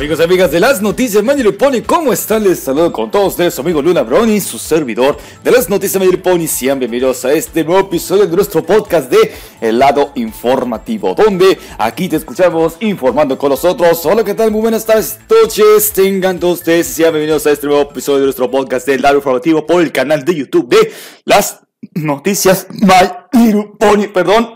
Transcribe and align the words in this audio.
Amigos 0.00 0.18
y 0.18 0.22
amigas 0.22 0.50
de 0.50 0.60
las 0.60 0.80
noticias 0.80 1.22
Manuel 1.22 1.54
Pony, 1.56 1.82
¿cómo 1.84 2.10
están? 2.10 2.42
Les 2.42 2.58
saludo 2.58 2.90
con 2.90 3.10
todos 3.10 3.32
ustedes, 3.34 3.52
su 3.52 3.60
amigo 3.60 3.82
Luna 3.82 4.00
Brony, 4.00 4.40
su 4.40 4.58
servidor 4.58 5.18
de 5.44 5.50
las 5.50 5.68
noticias 5.68 6.00
Manuel 6.00 6.22
Pony. 6.22 6.46
Sean 6.46 6.78
bienvenidos 6.78 7.26
a 7.26 7.34
este 7.34 7.64
nuevo 7.64 7.86
episodio 7.86 8.26
de 8.26 8.34
nuestro 8.34 8.64
podcast 8.64 9.10
de 9.10 9.34
El 9.60 9.78
lado 9.78 10.12
informativo, 10.14 11.14
donde 11.14 11.58
aquí 11.76 12.08
te 12.08 12.16
escuchamos 12.16 12.78
informando 12.80 13.36
con 13.36 13.50
nosotros. 13.50 14.06
Hola, 14.06 14.24
¿qué 14.24 14.32
tal? 14.32 14.50
Muy 14.50 14.62
buenas 14.62 14.86
tardes, 14.86 15.18
noches. 15.28 15.92
Tengan 15.92 16.40
todos 16.40 16.60
ustedes, 16.60 16.86
sean 16.86 17.12
bienvenidos 17.12 17.46
a 17.46 17.50
este 17.50 17.66
nuevo 17.66 17.82
episodio 17.82 18.20
de 18.20 18.24
nuestro 18.24 18.50
podcast 18.50 18.86
de 18.86 18.94
El 18.94 19.02
lado 19.02 19.16
informativo 19.16 19.66
por 19.66 19.82
el 19.82 19.92
canal 19.92 20.24
de 20.24 20.34
YouTube 20.34 20.66
de 20.70 20.94
las 21.26 21.60
noticias 21.92 22.68
My 22.70 23.68
Pony. 23.78 24.08
Perdón. 24.14 24.54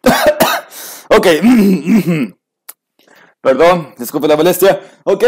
ok. 1.08 1.26
Perdón, 3.44 3.94
disculpe 3.98 4.26
la 4.26 4.38
molestia. 4.38 4.80
Ok, 5.04 5.22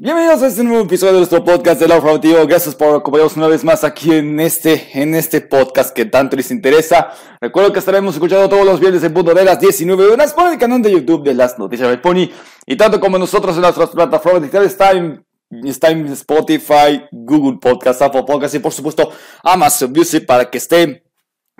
bienvenidos 0.00 0.42
a 0.42 0.48
este 0.48 0.64
nuevo 0.64 0.82
episodio 0.82 1.12
de 1.12 1.18
nuestro 1.20 1.44
podcast 1.44 1.80
de 1.80 1.86
la 1.86 1.94
Informativo. 1.94 2.44
Gracias 2.44 2.74
por 2.74 2.96
acompañarnos 2.96 3.36
una 3.36 3.46
vez 3.46 3.62
más 3.62 3.84
aquí 3.84 4.12
en 4.12 4.40
este, 4.40 4.88
en 5.00 5.14
este 5.14 5.40
podcast 5.40 5.94
que 5.94 6.06
tanto 6.06 6.34
les 6.34 6.50
interesa. 6.50 7.12
Recuerdo 7.40 7.72
que 7.72 7.78
estaremos 7.78 8.14
escuchando 8.14 8.48
todos 8.48 8.66
los 8.66 8.80
viernes 8.80 9.04
en 9.04 9.14
punto 9.14 9.32
de 9.32 9.44
las 9.44 9.60
19 9.60 10.06
horas 10.06 10.34
por 10.34 10.50
el 10.50 10.58
canal 10.58 10.82
de 10.82 10.90
YouTube 10.90 11.22
de 11.22 11.34
las 11.34 11.56
noticias 11.56 11.88
de 11.88 11.98
Pony. 11.98 12.30
Y 12.66 12.76
tanto 12.76 12.98
como 12.98 13.16
nosotros 13.16 13.54
en 13.54 13.62
nuestras 13.62 13.90
plataformas 13.90 14.42
digitales 14.42 14.72
está 14.72 14.90
en, 14.90 15.24
está 15.50 15.90
en 15.90 16.08
Spotify, 16.08 17.04
Google 17.12 17.58
Podcast, 17.60 18.02
Apple 18.02 18.24
Podcast 18.26 18.56
y 18.56 18.58
por 18.58 18.72
supuesto 18.72 19.08
Amazon 19.44 19.92
Music 19.92 20.26
para 20.26 20.50
que 20.50 20.58
estén 20.58 21.00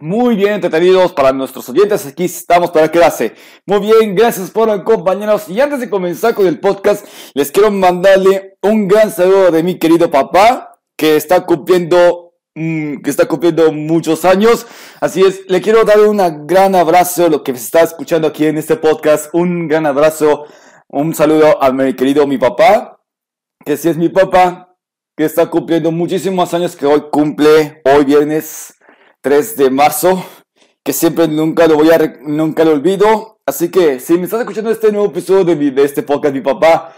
muy 0.00 0.34
bien 0.34 0.54
entretenidos 0.54 1.12
para 1.12 1.32
nuestros 1.32 1.68
oyentes. 1.68 2.06
Aquí 2.06 2.24
estamos 2.24 2.70
para 2.70 2.90
quedarse. 2.90 3.34
Muy 3.66 3.80
bien, 3.80 4.14
gracias 4.14 4.50
por 4.50 4.70
acompañarnos. 4.70 5.48
Y 5.48 5.60
antes 5.60 5.80
de 5.80 5.90
comenzar 5.90 6.34
con 6.34 6.46
el 6.46 6.58
podcast, 6.58 7.06
les 7.34 7.52
quiero 7.52 7.70
mandarle 7.70 8.56
un 8.62 8.88
gran 8.88 9.10
saludo 9.10 9.50
de 9.50 9.62
mi 9.62 9.78
querido 9.78 10.10
papá, 10.10 10.80
que 10.96 11.16
está 11.16 11.44
cumpliendo, 11.44 12.34
mm, 12.54 13.02
que 13.02 13.10
está 13.10 13.26
cumpliendo 13.26 13.70
muchos 13.72 14.24
años. 14.24 14.66
Así 15.00 15.22
es, 15.22 15.42
le 15.48 15.60
quiero 15.60 15.84
dar 15.84 16.00
un 16.00 16.46
gran 16.46 16.74
abrazo, 16.74 17.28
lo 17.28 17.42
que 17.42 17.52
se 17.52 17.64
está 17.64 17.82
escuchando 17.82 18.28
aquí 18.28 18.46
en 18.46 18.58
este 18.58 18.76
podcast. 18.76 19.28
Un 19.34 19.68
gran 19.68 19.86
abrazo, 19.86 20.46
un 20.88 21.14
saludo 21.14 21.62
a 21.62 21.70
mi 21.72 21.94
querido 21.94 22.26
mi 22.26 22.38
papá, 22.38 23.00
que 23.64 23.76
sí 23.76 23.88
es 23.88 23.96
mi 23.96 24.08
papá, 24.08 24.74
que 25.16 25.24
está 25.24 25.50
cumpliendo 25.50 25.92
muchísimos 25.92 26.54
años, 26.54 26.74
que 26.74 26.86
hoy 26.86 27.04
cumple, 27.10 27.82
hoy 27.84 28.04
viernes 28.04 28.74
3 29.22 29.56
de 29.56 29.70
marzo, 29.70 30.24
que 30.82 30.92
siempre 30.92 31.28
nunca 31.28 31.66
lo 31.66 31.76
voy 31.76 31.90
a, 31.90 32.18
nunca 32.22 32.64
lo 32.64 32.72
olvido. 32.72 33.38
Así 33.46 33.70
que 33.70 34.00
si 34.00 34.16
me 34.16 34.24
estás 34.24 34.40
escuchando 34.40 34.70
este 34.70 34.92
nuevo 34.92 35.08
episodio 35.08 35.44
de, 35.44 35.56
mi, 35.56 35.70
de 35.70 35.84
este 35.84 36.02
podcast, 36.02 36.34
mi 36.34 36.40
papá, 36.40 36.94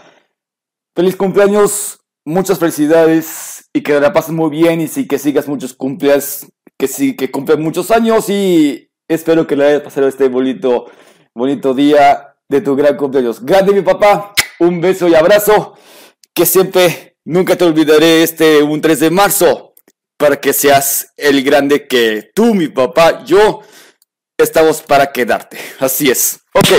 feliz 0.95 1.15
cumpleaños, 1.15 1.99
muchas 2.25 2.59
felicidades 2.59 3.69
y 3.73 3.81
que 3.81 3.99
la 3.99 4.13
pases 4.13 4.31
muy 4.31 4.49
bien 4.49 4.79
y 4.81 4.87
sí, 4.87 5.07
que 5.07 5.19
sigas 5.19 5.47
muchos 5.47 5.73
cumpleaños, 5.73 6.47
que 6.77 6.87
sí, 6.87 7.15
que 7.15 7.31
cumplen 7.31 7.61
muchos 7.61 7.91
años 7.91 8.29
y 8.29 8.89
espero 9.07 9.45
que 9.45 9.55
le 9.55 9.65
hayas 9.65 9.81
pasado 9.81 10.07
este 10.07 10.29
bonito, 10.29 10.85
bonito 11.33 11.73
día 11.73 12.35
de 12.47 12.61
tu 12.61 12.75
gran 12.75 12.95
cumpleaños. 12.95 13.43
Grande 13.43 13.73
mi 13.73 13.81
papá, 13.81 14.33
un 14.59 14.79
beso 14.79 15.07
y 15.09 15.15
abrazo, 15.15 15.73
que 16.33 16.45
siempre, 16.45 17.17
nunca 17.25 17.55
te 17.57 17.65
olvidaré 17.65 18.23
este 18.23 18.63
un 18.63 18.79
3 18.79 18.99
de 18.99 19.09
marzo 19.09 19.72
para 20.17 20.39
que 20.39 20.53
seas 20.53 21.13
el 21.17 21.43
grande 21.43 21.87
que 21.87 22.31
tú, 22.33 22.53
mi 22.53 22.67
papá, 22.67 23.23
yo 23.25 23.61
estamos 24.37 24.81
para 24.81 25.11
quedarte. 25.11 25.57
Así 25.79 26.09
es. 26.09 26.41
Ok. 26.53 26.69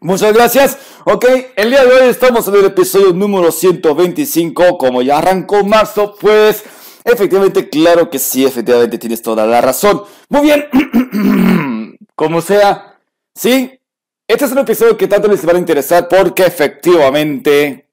Muchas 0.00 0.32
gracias. 0.32 0.78
Ok, 1.04 1.24
el 1.56 1.70
día 1.70 1.84
de 1.84 1.92
hoy 1.92 2.08
estamos 2.08 2.46
en 2.46 2.54
el 2.54 2.66
episodio 2.66 3.12
número 3.12 3.50
125. 3.50 4.78
Como 4.78 5.02
ya 5.02 5.18
arrancó 5.18 5.64
marzo, 5.64 6.14
pues 6.20 6.62
efectivamente, 7.04 7.68
claro 7.68 8.08
que 8.08 8.20
sí, 8.20 8.44
efectivamente 8.44 8.98
tienes 8.98 9.22
toda 9.22 9.44
la 9.44 9.60
razón. 9.60 10.04
Muy 10.28 10.42
bien. 10.42 11.98
Como 12.14 12.40
sea, 12.40 13.00
sí, 13.34 13.80
este 14.28 14.44
es 14.44 14.52
un 14.52 14.58
episodio 14.58 14.96
que 14.96 15.08
tanto 15.08 15.26
les 15.26 15.46
va 15.46 15.52
a 15.52 15.58
interesar 15.58 16.06
porque 16.06 16.44
efectivamente 16.44 17.88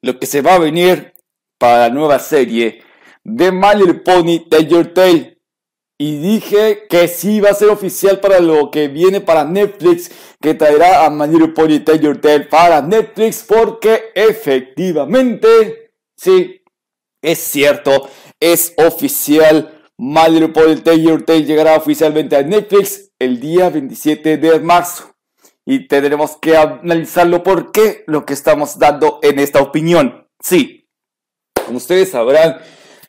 lo 0.00 0.18
que 0.18 0.26
se 0.26 0.42
va 0.42 0.54
a 0.54 0.58
venir 0.58 1.14
para 1.58 1.88
la 1.88 1.90
nueva 1.90 2.18
serie 2.18 2.82
de 3.24 3.52
My 3.52 3.74
Little 3.76 3.94
Pony 3.94 4.44
Your 4.68 4.92
Tale. 4.92 5.38
Y 5.98 6.18
dije 6.18 6.86
que 6.88 7.06
sí 7.06 7.40
va 7.40 7.50
a 7.50 7.54
ser 7.54 7.68
oficial 7.68 8.18
para 8.18 8.40
lo 8.40 8.70
que 8.70 8.88
viene 8.88 9.20
para 9.20 9.44
Netflix, 9.44 10.10
que 10.40 10.54
traerá 10.54 11.04
a 11.04 11.10
My 11.10 11.28
Little 11.28 11.48
Pony 11.48 11.84
Your 12.00 12.20
Tale 12.20 12.46
para 12.46 12.82
Netflix, 12.82 13.44
porque 13.46 14.10
efectivamente, 14.14 15.92
sí, 16.16 16.60
es 17.22 17.38
cierto, 17.38 18.08
es 18.40 18.74
oficial. 18.76 19.78
My 19.96 20.28
Little 20.28 20.48
Pony 20.48 20.82
Your 21.00 21.22
Tale 21.22 21.44
llegará 21.44 21.76
oficialmente 21.76 22.34
a 22.34 22.42
Netflix 22.42 23.12
el 23.20 23.38
día 23.38 23.70
27 23.70 24.38
de 24.38 24.58
marzo. 24.58 25.14
Y 25.64 25.86
tendremos 25.86 26.36
que 26.38 26.56
analizarlo 26.56 27.44
por 27.44 27.70
qué 27.70 28.02
lo 28.08 28.26
que 28.26 28.32
estamos 28.32 28.80
dando 28.80 29.20
en 29.22 29.38
esta 29.38 29.62
opinión. 29.62 30.26
Sí, 30.42 30.88
como 31.64 31.76
ustedes 31.76 32.10
sabrán, 32.10 32.60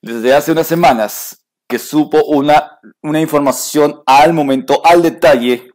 desde 0.04 0.34
hace 0.34 0.52
unas 0.52 0.68
semanas 0.68 1.40
que 1.68 1.80
supo 1.80 2.24
una, 2.26 2.80
una 3.02 3.22
información 3.22 4.04
al 4.06 4.34
momento, 4.34 4.86
al 4.86 5.02
detalle, 5.02 5.72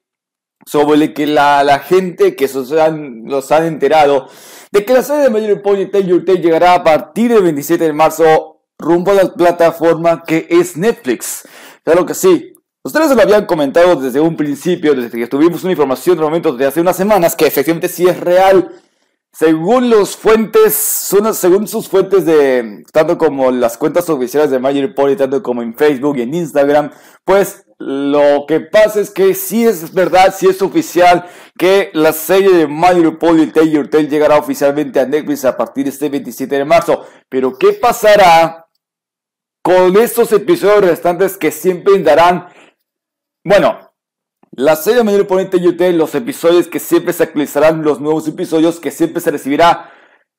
sobre 0.66 1.14
que 1.14 1.26
la, 1.26 1.64
la 1.64 1.78
gente 1.78 2.36
que 2.36 2.46
se 2.46 2.80
han, 2.80 3.24
los 3.24 3.50
han 3.50 3.64
enterado 3.64 4.28
de 4.70 4.84
que 4.84 4.92
la 4.92 5.02
serie 5.02 5.22
de 5.22 5.30
Mayor 5.30 5.62
Pony 5.62 5.86
Taylor 5.90 6.24
Tale 6.26 6.42
llegará 6.42 6.74
a 6.74 6.84
partir 6.84 7.32
del 7.32 7.42
27 7.42 7.84
de 7.84 7.92
marzo 7.94 8.60
rumbo 8.78 9.12
a 9.12 9.14
la 9.14 9.32
plataforma 9.32 10.22
que 10.24 10.46
es 10.50 10.76
Netflix. 10.76 11.48
Claro 11.82 12.04
que 12.04 12.12
sí. 12.12 12.52
Ustedes 12.84 13.16
lo 13.16 13.22
habían 13.22 13.46
comentado 13.46 13.96
desde 13.96 14.20
un 14.20 14.36
principio, 14.36 14.94
desde 14.94 15.18
que 15.18 15.26
tuvimos 15.26 15.62
una 15.62 15.72
información 15.72 16.18
de 16.18 16.22
momento 16.22 16.52
de 16.52 16.66
hace 16.66 16.82
unas 16.82 16.96
semanas, 16.96 17.34
que 17.34 17.46
efectivamente 17.46 17.88
sí 17.88 18.06
es 18.06 18.20
real 18.20 18.70
según 19.32 19.90
los 19.90 20.16
fuentes, 20.16 20.74
según 20.74 21.68
sus 21.68 21.88
fuentes 21.88 22.24
de 22.24 22.84
tanto 22.92 23.18
como 23.18 23.50
las 23.50 23.76
cuentas 23.76 24.08
oficiales 24.10 24.50
de 24.50 24.58
Major 24.58 24.94
Pony, 24.94 25.16
tanto 25.16 25.42
como 25.42 25.62
en 25.62 25.74
Facebook 25.74 26.16
y 26.16 26.22
en 26.22 26.34
Instagram, 26.34 26.90
pues 27.24 27.64
lo 27.78 28.44
que 28.48 28.60
pasa 28.60 29.00
es 29.00 29.10
que 29.10 29.34
sí 29.34 29.64
es 29.64 29.94
verdad, 29.94 30.34
sí 30.36 30.48
es 30.48 30.60
oficial 30.62 31.26
que 31.56 31.90
la 31.94 32.12
serie 32.12 32.50
de 32.50 32.66
Major 32.66 33.18
Pony 33.18 33.46
Taylor 33.52 33.88
Tale 33.88 34.08
llegará 34.08 34.36
oficialmente 34.36 34.98
a 34.98 35.06
Netflix 35.06 35.44
a 35.44 35.56
partir 35.56 35.84
de 35.84 35.90
este 35.90 36.08
27 36.08 36.56
de 36.56 36.64
marzo. 36.64 37.06
Pero 37.28 37.56
¿qué 37.56 37.74
pasará 37.74 38.68
con 39.62 39.96
estos 39.96 40.32
episodios 40.32 40.84
restantes 40.84 41.36
que 41.36 41.52
siempre 41.52 41.98
darán, 42.02 42.48
bueno, 43.44 43.87
la 44.58 44.74
serie 44.74 45.04
Manuel 45.04 45.24
Ponente 45.24 45.60
YouTube, 45.60 45.92
los 45.92 46.16
episodios 46.16 46.66
que 46.66 46.80
siempre 46.80 47.12
se 47.12 47.22
actualizarán, 47.22 47.84
los 47.84 48.00
nuevos 48.00 48.26
episodios 48.26 48.80
que 48.80 48.90
siempre 48.90 49.20
se 49.20 49.30
recibirá 49.30 49.92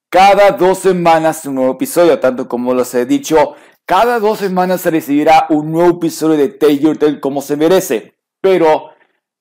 cada 0.09 0.51
dos 0.51 0.79
semanas 0.79 1.45
un 1.45 1.55
nuevo 1.55 1.71
episodio, 1.71 2.19
tanto 2.19 2.49
como 2.49 2.73
los 2.73 2.93
he 2.95 3.05
dicho, 3.05 3.55
cada 3.85 4.19
dos 4.19 4.39
semanas 4.39 4.81
se 4.81 4.91
recibirá 4.91 5.45
un 5.49 5.71
nuevo 5.71 5.91
episodio 5.91 6.35
de 6.35 6.49
Taylor 6.49 6.97
Tale 6.97 7.21
como 7.21 7.41
se 7.41 7.55
merece. 7.55 8.17
Pero 8.41 8.89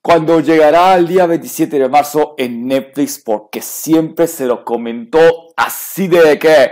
cuando 0.01 0.39
llegará 0.39 0.95
el 0.95 1.09
día 1.09 1.27
27 1.27 1.77
de 1.77 1.89
marzo 1.89 2.37
en 2.39 2.69
Netflix, 2.69 3.19
porque 3.19 3.61
siempre 3.61 4.29
se 4.29 4.47
lo 4.47 4.65
comentó 4.65 5.19
así 5.57 6.07
de 6.07 6.39
que... 6.39 6.71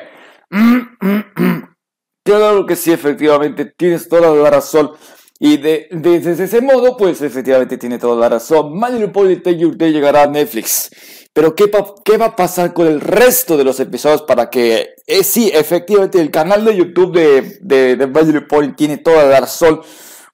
Claro 2.25 2.67
que 2.67 2.76
sí, 2.76 2.93
efectivamente, 2.93 3.64
tienes 3.64 4.08
toda 4.08 4.32
la 4.32 4.50
razón. 4.50 4.93
Y 5.38 5.58
de, 5.58 5.88
desde 5.90 6.44
ese 6.44 6.60
modo, 6.62 6.96
pues 6.96 7.20
efectivamente 7.20 7.76
tiene 7.76 7.98
toda 7.98 8.16
la 8.16 8.28
razón. 8.28 8.72
Pony 9.12 9.36
Your 9.56 9.76
Day 9.76 9.92
llegará 9.92 10.22
a 10.22 10.26
Netflix. 10.26 10.90
Pero 11.32 11.54
¿qué, 11.54 11.70
¿qué, 12.04 12.16
va 12.16 12.26
a 12.26 12.36
pasar 12.36 12.72
con 12.72 12.86
el 12.86 13.00
resto 13.00 13.58
de 13.58 13.64
los 13.64 13.78
episodios 13.78 14.22
para 14.22 14.48
que... 14.48 14.94
Eh, 15.06 15.22
sí, 15.22 15.50
efectivamente, 15.52 16.18
el 16.20 16.30
canal 16.30 16.64
de 16.64 16.76
YouTube 16.76 17.14
de, 17.14 17.58
de, 17.60 17.96
de 17.96 18.40
Pony 18.40 18.74
tiene 18.74 18.96
toda 18.96 19.26
la 19.26 19.40
razón. 19.40 19.82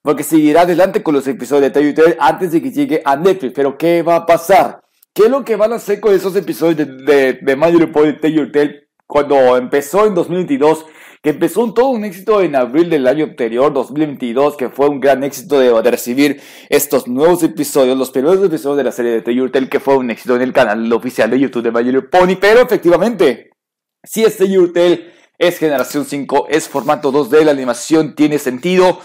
Porque 0.02 0.22
seguirá 0.22 0.62
adelante 0.62 1.02
con 1.02 1.14
los 1.14 1.26
episodios 1.26 1.72
de 1.72 1.92
Tell 1.92 2.16
antes 2.20 2.52
de 2.52 2.62
que 2.62 2.70
llegue 2.70 3.02
a 3.04 3.16
Netflix. 3.16 3.52
Pero 3.54 3.76
¿qué 3.76 4.02
va 4.02 4.16
a 4.16 4.26
pasar? 4.26 4.82
¿Qué 5.12 5.24
es 5.24 5.30
lo 5.30 5.44
que 5.44 5.56
van 5.56 5.72
a 5.72 5.76
hacer 5.76 6.00
con 6.00 6.14
esos 6.14 6.34
episodios 6.36 6.76
de, 6.76 6.84
de, 6.86 7.32
de 7.42 8.48
Tale 8.52 8.88
cuando 9.06 9.56
empezó 9.56 10.06
en 10.06 10.14
2022? 10.14 10.86
Que 11.22 11.30
empezó 11.30 11.62
un, 11.62 11.72
todo 11.72 11.88
un 11.88 12.04
éxito 12.04 12.42
en 12.42 12.56
abril 12.56 12.90
del 12.90 13.06
año 13.06 13.24
anterior, 13.24 13.72
2022, 13.72 14.56
que 14.56 14.70
fue 14.70 14.88
un 14.88 14.98
gran 14.98 15.22
éxito 15.22 15.60
de, 15.60 15.90
recibir 15.90 16.42
estos 16.68 17.06
nuevos 17.06 17.44
episodios, 17.44 17.96
los 17.96 18.10
primeros 18.10 18.44
episodios 18.44 18.76
de 18.76 18.84
la 18.84 18.92
serie 18.92 19.12
de 19.12 19.22
Tale, 19.22 19.68
que 19.68 19.78
fue 19.78 19.96
un 19.96 20.10
éxito 20.10 20.34
en 20.34 20.42
el 20.42 20.52
canal 20.52 20.92
oficial 20.92 21.30
de 21.30 21.38
YouTube 21.38 21.62
de 21.62 21.70
My 21.70 22.00
Pony, 22.10 22.36
pero 22.40 22.60
efectivamente, 22.60 23.50
si 24.02 24.24
este 24.24 24.46
Tale 24.74 25.12
es 25.38 25.58
generación 25.58 26.04
5, 26.04 26.48
es 26.50 26.68
formato 26.68 27.12
2D, 27.12 27.44
la 27.44 27.52
animación 27.52 28.16
tiene 28.16 28.40
sentido, 28.40 28.98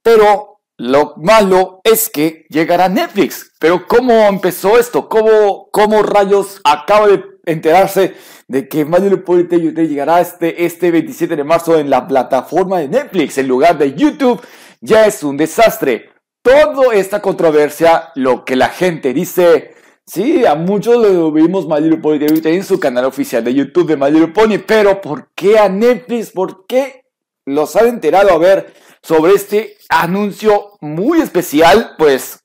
pero 0.00 0.60
lo 0.76 1.14
malo 1.16 1.80
es 1.82 2.08
que 2.08 2.46
llegará 2.50 2.88
Netflix. 2.88 3.52
Pero 3.58 3.86
¿cómo 3.86 4.12
empezó 4.28 4.78
esto? 4.78 5.08
¿Cómo, 5.08 5.68
cómo 5.70 6.02
rayos 6.02 6.60
acaba 6.64 7.08
de 7.08 7.33
enterarse 7.46 8.14
de 8.48 8.68
que 8.68 8.84
My 8.84 8.98
Pony 9.16 9.44
llegará 9.44 10.20
este, 10.20 10.64
este 10.64 10.90
27 10.90 11.36
de 11.36 11.44
marzo 11.44 11.78
en 11.78 11.90
la 11.90 12.06
plataforma 12.06 12.78
de 12.78 12.88
Netflix 12.88 13.38
en 13.38 13.48
lugar 13.48 13.78
de 13.78 13.94
YouTube, 13.94 14.40
ya 14.80 15.06
es 15.06 15.22
un 15.22 15.36
desastre. 15.36 16.10
Toda 16.42 16.94
esta 16.94 17.22
controversia, 17.22 18.10
lo 18.14 18.44
que 18.44 18.56
la 18.56 18.68
gente 18.68 19.14
dice, 19.14 19.74
sí, 20.04 20.44
a 20.44 20.54
muchos 20.54 20.96
lo 20.96 21.32
vimos 21.32 21.66
My 21.66 21.96
Pony 21.96 22.26
en 22.44 22.64
su 22.64 22.78
canal 22.78 23.06
oficial 23.06 23.42
de 23.42 23.54
YouTube 23.54 23.88
de 23.88 23.96
My 23.96 24.26
Pony, 24.26 24.58
pero 24.66 25.00
¿por 25.00 25.30
qué 25.34 25.58
a 25.58 25.68
Netflix? 25.68 26.30
¿Por 26.30 26.66
qué 26.66 27.04
los 27.46 27.76
han 27.76 27.86
enterado 27.86 28.30
a 28.30 28.38
ver 28.38 28.74
sobre 29.02 29.32
este 29.32 29.78
anuncio 29.88 30.72
muy 30.80 31.20
especial? 31.20 31.94
Pues, 31.96 32.44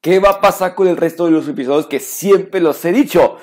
¿qué 0.00 0.18
va 0.18 0.30
a 0.30 0.40
pasar 0.40 0.74
con 0.74 0.88
el 0.88 0.96
resto 0.96 1.26
de 1.26 1.32
los 1.32 1.46
episodios 1.46 1.86
que 1.86 2.00
siempre 2.00 2.60
los 2.60 2.82
he 2.86 2.92
dicho? 2.92 3.36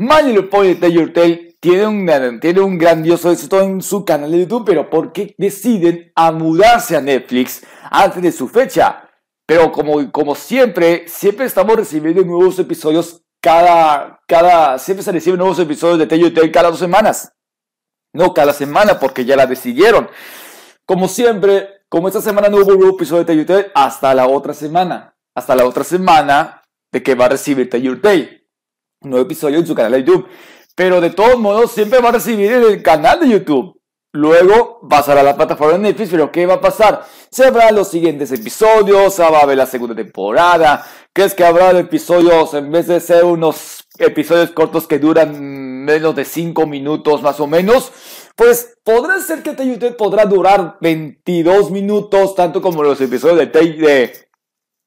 My 0.00 0.22
Little 0.22 0.44
Pony 0.44 0.78
Your 0.90 1.12
Tale 1.12 1.58
tiene 1.60 1.86
un, 1.86 2.40
tiene 2.40 2.60
un 2.62 2.78
grandioso 2.78 3.30
éxito 3.30 3.60
en 3.60 3.82
su 3.82 4.02
canal 4.02 4.30
de 4.32 4.38
YouTube, 4.38 4.64
pero 4.64 4.88
¿por 4.88 5.12
qué 5.12 5.34
deciden 5.36 6.10
a 6.14 6.32
mudarse 6.32 6.96
a 6.96 7.02
Netflix 7.02 7.62
antes 7.90 8.22
de 8.22 8.32
su 8.32 8.48
fecha? 8.48 9.10
Pero 9.44 9.70
como, 9.70 10.10
como 10.10 10.34
siempre, 10.34 11.06
siempre 11.06 11.44
estamos 11.44 11.76
recibiendo 11.76 12.24
nuevos 12.24 12.58
episodios 12.58 13.20
cada, 13.42 14.22
cada, 14.26 14.78
siempre 14.78 15.04
se 15.04 15.12
reciben 15.12 15.38
nuevos 15.38 15.58
episodios 15.58 15.98
de 15.98 16.06
Tell 16.06 16.32
Tale 16.32 16.50
cada 16.50 16.70
dos 16.70 16.78
semanas. 16.78 17.34
No 18.14 18.32
cada 18.32 18.54
semana 18.54 18.98
porque 18.98 19.26
ya 19.26 19.36
la 19.36 19.46
decidieron. 19.46 20.08
Como 20.86 21.08
siempre, 21.08 21.82
como 21.90 22.08
esta 22.08 22.22
semana 22.22 22.48
no 22.48 22.56
hubo 22.56 22.74
un 22.74 22.94
episodio 22.94 23.24
de 23.24 23.34
Tell 23.34 23.44
Tale, 23.44 23.70
hasta 23.74 24.14
la 24.14 24.26
otra 24.28 24.54
semana. 24.54 25.14
Hasta 25.34 25.54
la 25.54 25.66
otra 25.66 25.84
semana 25.84 26.62
de 26.90 27.02
que 27.02 27.14
va 27.14 27.26
a 27.26 27.30
recibir 27.30 27.68
Tell 27.68 28.00
Tale 28.00 28.39
nuevo 29.02 29.24
episodio 29.24 29.58
en 29.58 29.66
su 29.66 29.74
canal 29.74 29.92
de 29.92 30.04
YouTube. 30.04 30.28
Pero 30.74 31.00
de 31.00 31.10
todos 31.10 31.38
modos, 31.38 31.72
siempre 31.72 32.00
va 32.00 32.08
a 32.10 32.12
recibir 32.12 32.52
en 32.52 32.62
el 32.62 32.82
canal 32.82 33.20
de 33.20 33.28
YouTube. 33.28 33.80
Luego 34.12 34.80
pasará 34.88 35.20
a 35.20 35.24
la 35.24 35.36
plataforma 35.36 35.74
de 35.74 35.78
Netflix, 35.78 36.10
pero 36.10 36.32
¿qué 36.32 36.44
va 36.44 36.54
a 36.54 36.60
pasar? 36.60 37.04
Se 37.30 37.44
habrá 37.44 37.70
los 37.70 37.88
siguientes 37.88 38.32
episodios, 38.32 39.20
va 39.20 39.38
a 39.38 39.46
ver 39.46 39.56
la 39.56 39.66
segunda 39.66 39.94
temporada. 39.94 40.84
¿Crees 41.12 41.34
que 41.34 41.44
habrá 41.44 41.70
episodios 41.78 42.54
en 42.54 42.72
vez 42.72 42.88
de 42.88 42.98
ser 42.98 43.24
unos 43.24 43.86
episodios 43.98 44.50
cortos 44.50 44.88
que 44.88 44.98
duran 44.98 45.84
menos 45.84 46.16
de 46.16 46.24
5 46.24 46.66
minutos 46.66 47.22
más 47.22 47.38
o 47.38 47.46
menos? 47.46 47.92
Pues 48.34 48.78
podrá 48.82 49.20
ser 49.20 49.42
que 49.42 49.54
YouTube 49.54 49.96
podrá 49.96 50.24
durar 50.24 50.78
22 50.80 51.70
minutos, 51.70 52.34
tanto 52.34 52.60
como 52.60 52.82
los 52.82 53.00
episodios 53.00 53.38
de, 53.38 53.46
de 53.46 54.29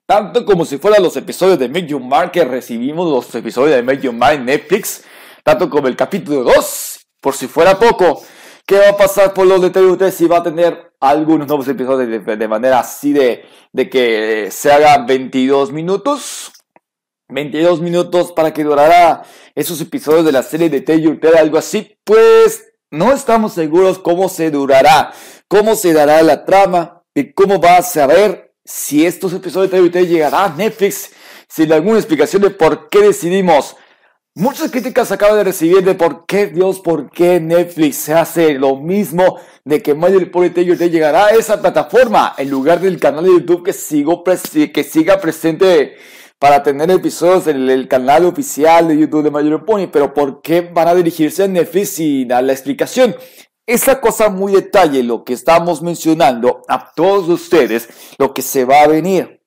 tanto 0.06 0.46
como 0.46 0.66
si 0.66 0.78
fueran 0.78 1.04
los 1.04 1.16
episodios 1.16 1.60
de 1.60 1.70
Make 1.70 1.88
You 1.88 2.00
Mark 2.00 2.32
que 2.32 2.44
recibimos 2.44 3.10
los 3.10 3.34
episodios 3.36 3.76
de 3.76 3.84
Make 3.84 4.02
You 4.02 4.14
Mark 4.14 4.36
en 4.36 4.46
Netflix, 4.46 5.04
tanto 5.44 5.70
como 5.70 5.88
el 5.88 5.96
capítulo 5.96 6.44
2, 6.44 7.06
por 7.22 7.34
si 7.34 7.48
fuera 7.48 7.80
poco. 7.80 8.22
¿Qué 8.66 8.78
va 8.78 8.90
a 8.90 8.98
pasar 8.98 9.34
por 9.34 9.46
los 9.46 9.62
de 9.62 10.12
si 10.12 10.26
va 10.26 10.38
a 10.38 10.44
tener 10.44 10.94
algunos 11.00 11.48
nuevos 11.48 11.68
episodios 11.68 12.26
de, 12.26 12.48
manera 12.48 12.80
así 12.80 13.12
de, 13.12 13.46
de 13.74 13.90
que 13.90 14.50
se 14.52 14.72
hagan 14.72 15.06
22 15.06 15.72
minutos? 15.74 16.52
22 17.30 17.82
minutos 17.82 18.32
para 18.32 18.54
que 18.54 18.64
durara 18.64 19.24
esos 19.56 19.82
episodios 19.82 20.24
de 20.26 20.32
la 20.32 20.44
serie 20.44 20.70
de 20.70 20.82
TUT, 20.82 21.26
algo 21.38 21.58
así. 21.58 21.98
Pues 22.04 22.74
no 22.92 23.12
estamos 23.12 23.54
seguros 23.54 24.00
cómo 24.00 24.30
se 24.30 24.52
durará, 24.52 25.12
cómo 25.48 25.76
se 25.76 25.94
dará 25.94 26.22
la 26.22 26.46
trama 26.46 27.04
y 27.14 27.34
cómo 27.34 27.60
va 27.60 27.78
a 27.78 27.82
saber 27.82 28.43
si 28.66 29.06
estos 29.06 29.34
episodios 29.34 29.72
de 29.72 29.80
TVT 29.80 30.08
llegarán 30.08 30.52
a 30.52 30.56
Netflix 30.56 31.12
sin 31.48 31.72
alguna 31.72 31.98
explicación 31.98 32.42
de 32.42 32.50
por 32.50 32.90
qué 32.90 33.02
decidimos. 33.02 33.76
Muchas 34.36 34.72
críticas 34.72 35.12
acabo 35.12 35.36
de 35.36 35.44
recibir 35.44 35.84
de 35.84 35.94
por 35.94 36.26
qué 36.26 36.48
Dios, 36.48 36.80
por 36.80 37.12
qué 37.12 37.40
Netflix 37.40 37.98
se 37.98 38.14
hace 38.14 38.54
lo 38.54 38.78
mismo 38.78 39.38
de 39.64 39.84
que 39.84 39.94
My 39.94 40.10
Little 40.10 40.28
Pony 40.28 40.50
llegará 40.50 41.28
a 41.28 41.30
esa 41.32 41.62
plataforma 41.62 42.34
en 42.38 42.50
lugar 42.50 42.80
del 42.80 43.00
canal 43.00 43.26
de 43.26 43.32
YouTube 43.32 43.64
que, 43.64 43.74
sigo 43.74 44.24
que 44.24 44.84
siga 44.84 45.22
presente 45.22 45.96
para 46.40 46.64
tener 46.64 46.90
episodios 46.90 47.46
en 47.48 47.70
el 47.70 47.88
canal 47.88 48.26
oficial 48.26 48.88
de 48.88 48.98
YouTube 48.98 49.24
de 49.24 49.44
Little 49.44 49.60
Pony. 49.60 49.88
Pero 49.92 50.16
¿por 50.16 50.42
qué 50.42 50.62
van 50.62 50.88
a 50.88 50.96
dirigirse 50.96 51.44
a 51.44 51.48
Netflix 51.48 51.90
sin 51.90 52.28
dar 52.28 52.44
la 52.44 52.54
explicación? 52.54 53.16
Esa 53.66 54.02
cosa 54.02 54.30
muy 54.30 54.52
detalle, 54.52 55.04
lo 55.04 55.24
que 55.24 55.34
estamos 55.34 55.82
mencionando 55.82 56.64
a 56.68 56.92
todos 56.94 57.30
ustedes, 57.30 57.88
lo 58.18 58.34
que 58.34 58.42
se 58.42 58.66
va 58.66 58.82
a 58.82 58.88
venir, 58.88 59.42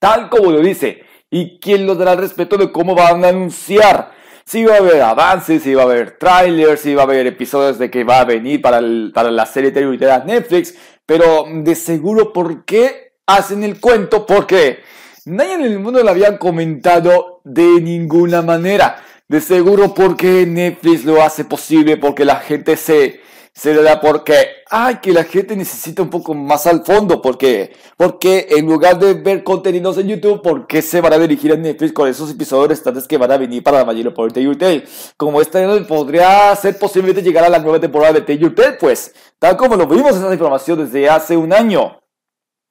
tal 0.00 0.28
como 0.28 0.50
lo 0.50 0.60
dice, 0.60 1.04
y 1.30 1.60
quién 1.60 1.86
lo 1.86 1.94
dará 1.94 2.16
respeto 2.16 2.56
de 2.56 2.72
cómo 2.72 2.94
van 2.96 3.24
a 3.24 3.28
anunciar. 3.28 4.12
Si 4.44 4.64
va 4.64 4.74
a 4.74 4.78
haber 4.78 5.00
avances, 5.02 5.62
si 5.62 5.72
va 5.74 5.82
a 5.82 5.86
haber 5.86 6.18
trailers, 6.18 6.80
si 6.80 6.94
va 6.94 7.02
a 7.02 7.04
haber 7.04 7.26
episodios 7.26 7.78
de 7.78 7.90
que 7.90 8.04
va 8.04 8.20
a 8.20 8.24
venir 8.24 8.60
para, 8.60 8.80
la 8.80 9.46
serie 9.46 9.70
de 9.70 9.84
Netflix, 10.26 10.74
pero 11.06 11.46
de 11.48 11.74
seguro, 11.74 12.32
¿por 12.32 12.64
qué 12.64 13.14
hacen 13.26 13.62
el 13.62 13.80
cuento? 13.80 14.26
Porque 14.26 14.80
nadie 15.26 15.54
en 15.54 15.62
el 15.62 15.78
mundo 15.78 16.02
lo 16.02 16.10
había 16.10 16.38
comentado 16.38 17.40
de 17.44 17.80
ninguna 17.80 18.42
manera. 18.42 19.02
De 19.28 19.40
seguro 19.40 19.94
porque 19.94 20.44
Netflix 20.44 21.04
lo 21.04 21.22
hace 21.22 21.44
posible, 21.44 21.96
porque 21.96 22.24
la 22.24 22.36
gente 22.36 22.76
se, 22.76 23.22
se 23.54 23.72
le 23.72 23.82
da 23.82 24.00
porque, 24.00 24.34
ay, 24.68 24.96
que 24.96 25.12
la 25.12 25.22
gente 25.22 25.54
necesita 25.54 26.02
un 26.02 26.10
poco 26.10 26.34
más 26.34 26.66
al 26.66 26.84
fondo, 26.84 27.22
porque, 27.22 27.72
porque 27.96 28.48
en 28.50 28.66
lugar 28.66 28.98
de 28.98 29.14
ver 29.14 29.44
contenidos 29.44 29.96
en 29.96 30.08
YouTube, 30.08 30.42
¿por 30.42 30.66
qué 30.66 30.82
se 30.82 31.00
van 31.00 31.12
a 31.12 31.18
dirigir 31.18 31.52
a 31.52 31.56
Netflix 31.56 31.92
con 31.92 32.08
esos 32.08 32.32
episodios 32.32 32.68
restantes 32.68 33.06
que 33.06 33.16
van 33.16 33.30
a 33.30 33.36
venir 33.36 33.62
para 33.62 33.78
la 33.78 33.84
mayoría 33.84 34.12
por 34.12 34.32
Tale? 34.32 34.84
Como 35.16 35.40
este 35.40 35.64
podría 35.82 36.54
ser 36.56 36.76
posiblemente 36.78 37.22
llegar 37.22 37.44
a 37.44 37.48
la 37.48 37.60
nueva 37.60 37.78
temporada 37.78 38.14
de 38.14 38.22
Tale, 38.22 38.72
pues, 38.80 39.14
tal 39.38 39.56
como 39.56 39.76
lo 39.76 39.86
vimos 39.86 40.16
esa 40.16 40.32
información 40.32 40.84
desde 40.84 41.08
hace 41.08 41.36
un 41.36 41.52
año, 41.52 42.00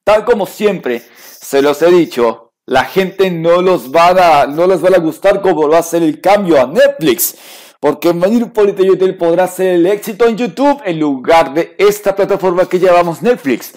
tal 0.04 0.26
como 0.26 0.46
siempre, 0.46 1.02
se 1.40 1.62
los 1.62 1.80
he 1.80 1.90
dicho, 1.90 2.52
la 2.66 2.84
gente 2.84 3.30
no 3.30 3.62
los 3.62 3.90
va 3.90 4.42
a, 4.42 4.46
no 4.46 4.66
les 4.66 4.84
va 4.84 4.88
a 4.88 4.98
gustar 4.98 5.40
como 5.40 5.66
va 5.66 5.78
a 5.78 5.82
ser 5.82 6.02
el 6.02 6.20
cambio 6.20 6.60
a 6.60 6.66
Netflix. 6.66 7.36
Porque 7.84 8.14
Manir 8.14 8.50
Polite 8.50 8.90
Hotel 8.90 9.14
podrá 9.18 9.46
ser 9.46 9.74
el 9.74 9.86
éxito 9.86 10.26
en 10.26 10.38
YouTube 10.38 10.80
en 10.86 10.98
lugar 10.98 11.52
de 11.52 11.74
esta 11.76 12.16
plataforma 12.16 12.66
que 12.66 12.78
llamamos 12.80 13.20
Netflix. 13.20 13.74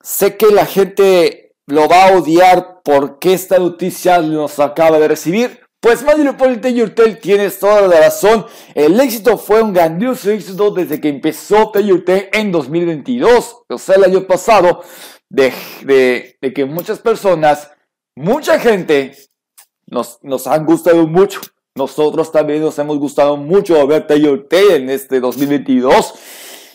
Sé 0.00 0.36
que 0.36 0.52
la 0.52 0.64
gente 0.64 1.56
lo 1.66 1.88
va 1.88 2.04
a 2.04 2.12
odiar 2.12 2.80
porque 2.84 3.32
esta 3.32 3.58
noticia 3.58 4.20
nos 4.20 4.60
acaba 4.60 5.00
de 5.00 5.08
recibir. 5.08 5.58
Pues 5.80 6.04
Manir 6.04 6.36
Polite 6.36 6.80
Hotel 6.80 7.18
tienes 7.18 7.58
toda 7.58 7.88
la 7.88 7.98
razón. 7.98 8.46
El 8.72 9.00
éxito 9.00 9.36
fue 9.36 9.62
un 9.62 9.72
grandioso 9.72 10.30
éxito 10.30 10.70
desde 10.70 11.00
que 11.00 11.08
empezó 11.08 11.72
TUT 11.72 12.08
en 12.08 12.52
2022, 12.52 13.62
o 13.68 13.78
sea, 13.78 13.96
el 13.96 14.04
año 14.04 14.28
pasado, 14.28 14.84
de, 15.28 15.52
que 16.54 16.64
muchas 16.66 17.00
personas, 17.00 17.68
mucha 18.14 18.60
gente 18.60 19.16
nos 19.88 20.46
han 20.46 20.64
gustado 20.64 21.04
mucho. 21.08 21.40
Nosotros 21.78 22.30
también 22.30 22.60
nos 22.60 22.78
hemos 22.78 22.98
gustado 22.98 23.36
mucho 23.36 23.86
ver 23.86 24.06
Taylor 24.06 24.46
en 24.50 24.90
este 24.90 25.20
2022. 25.20 26.14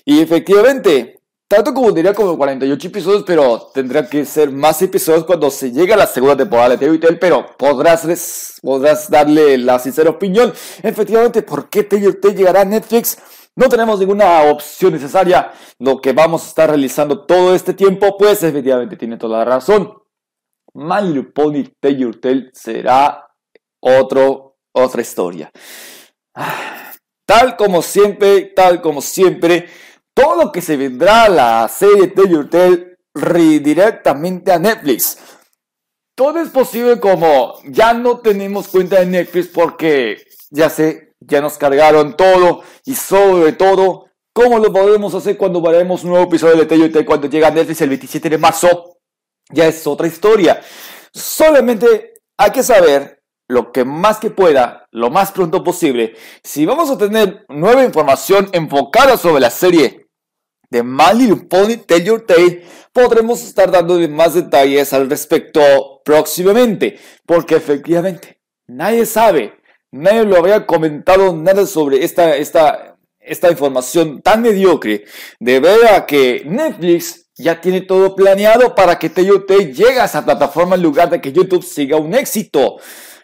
Y 0.06 0.22
efectivamente, 0.22 1.20
tanto 1.48 1.74
como 1.74 1.92
diría 1.92 2.14
como 2.14 2.38
48 2.38 2.88
episodios, 2.88 3.24
pero 3.28 3.70
tendrá 3.74 4.10
que 4.10 4.26
ser 4.26 4.50
más 4.52 4.82
episodios 4.82 5.26
cuando 5.26 5.52
se 5.52 5.72
llegue 5.72 5.94
a 5.94 5.98
la 5.98 6.08
segunda 6.08 6.38
temporada 6.38 6.70
de 6.70 6.78
Taylor 6.78 7.00
Tail, 7.00 7.20
pero 7.20 7.46
podrás, 7.58 8.60
podrás 8.62 9.10
darle 9.10 9.58
la 9.58 9.78
sincera 9.78 10.10
opinión. 10.10 10.52
Efectivamente, 10.82 11.44
¿por 11.44 11.70
qué 11.70 11.84
Taylor 11.84 12.20
llegará 12.34 12.62
a 12.62 12.66
Netflix? 12.66 13.18
no 13.56 13.70
tenemos 13.70 14.00
ninguna 14.00 14.44
opción 14.44 14.94
necesaria, 14.94 15.52
lo 15.80 16.02
que 16.02 16.14
vamos 16.14 16.44
a 16.44 16.48
estar 16.48 16.70
realizando 16.70 17.26
todo 17.26 17.54
este 17.54 17.74
tiempo, 17.74 18.18
pues 18.18 18.42
efectivamente 18.44 18.98
tiene 18.98 19.18
toda 19.18 19.40
la 19.40 19.46
razón. 19.46 19.94
My 20.74 21.02
Little 21.02 21.32
Pony 21.32 21.66
Tale 21.80 22.14
Tale 22.20 22.50
será 22.54 23.28
otro, 23.80 24.53
otra 24.74 25.02
historia. 25.02 25.52
Tal 27.26 27.56
como 27.56 27.82
siempre, 27.82 28.52
tal 28.56 28.82
como 28.82 29.02
siempre, 29.02 29.70
todo 30.14 30.36
lo 30.36 30.52
que 30.52 30.62
se 30.62 30.78
vendrá 30.78 31.24
a 31.24 31.30
la 31.30 31.68
serie 31.68 32.08
Tale 32.08 32.46
Tale 32.46 32.98
redirectamente 33.14 34.52
a 34.52 34.60
Netflix. 34.60 35.18
Todo 36.16 36.40
es 36.40 36.50
posible 36.50 37.00
como 37.00 37.56
ya 37.66 37.94
no 37.94 38.20
tenemos 38.20 38.68
cuenta 38.68 39.00
de 39.00 39.08
Netflix 39.08 39.48
porque 39.48 40.24
ya 40.52 40.70
sé, 40.70 41.16
ya 41.20 41.42
nos 41.42 41.58
cargaron 41.58 42.16
todo 42.16 42.62
y 42.86 42.94
sobre 42.94 43.54
todo, 43.54 44.12
¿cómo 44.32 44.60
lo 44.60 44.72
podemos 44.72 45.16
hacer 45.16 45.38
cuando 45.38 45.62
veremos 45.62 46.04
un 46.04 46.12
nuevo 46.12 46.26
episodio 46.26 46.58
de 46.58 46.66
Tale 46.66 47.06
cuando 47.06 47.28
llega 47.28 47.48
a 47.48 47.52
Netflix 47.52 47.82
el 47.82 47.90
27 47.90 48.30
de 48.30 48.38
marzo? 48.38 48.98
Ya 49.50 49.68
es 49.68 49.86
otra 49.88 50.08
historia. 50.08 50.62
Solamente 51.12 52.14
hay 52.38 52.52
que 52.52 52.64
saber 52.64 53.13
lo 53.48 53.72
que 53.72 53.86
más 53.86 54.20
que 54.20 54.30
pueda, 54.30 54.88
lo 54.92 55.10
más 55.10 55.32
pronto 55.32 55.64
posible, 55.64 56.16
si 56.44 56.66
vamos 56.66 56.90
a 56.90 56.98
tener 56.98 57.46
nueva 57.50 57.84
información 57.84 58.50
enfocada 58.54 59.18
sobre 59.18 59.42
la 59.42 59.50
serie 59.50 60.08
de 60.70 60.84
My 60.84 61.14
Little 61.14 61.46
Pony 61.48 61.78
Tell 61.86 62.04
Your 62.04 62.26
podremos 62.92 63.44
estar 63.44 63.72
dando 63.72 64.00
más 64.10 64.34
detalles 64.34 64.92
al 64.94 65.10
respecto 65.10 66.02
próximamente, 66.04 67.00
porque 67.26 67.56
efectivamente 67.56 68.40
nadie 68.68 69.06
sabe, 69.06 69.54
nadie 69.92 70.24
lo 70.24 70.38
había 70.38 70.66
comentado 70.66 71.36
nada 71.36 71.66
sobre 71.66 72.04
esta, 72.04 72.36
esta, 72.36 72.98
esta 73.20 73.52
información 73.52 74.22
tan 74.22 74.42
mediocre, 74.42 75.06
de 75.40 75.60
ver 75.60 75.88
a 75.94 76.06
que 76.06 76.44
Netflix 76.46 77.24
ya 77.36 77.62
tiene 77.62 77.82
todo 77.82 78.16
planeado 78.16 78.76
para 78.76 78.98
que 78.98 79.10
Tell 79.10 79.26
Your 79.26 79.46
llegue 79.46 80.00
a 80.00 80.06
esa 80.06 80.24
plataforma 80.26 80.76
en 80.76 80.84
lugar 80.84 81.10
de 81.10 81.22
que 81.22 81.32
YouTube 81.32 81.64
siga 81.64 81.98
un 81.98 82.14
éxito. 82.14 82.78